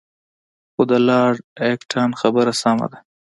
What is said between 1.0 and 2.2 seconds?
لارډ اکټان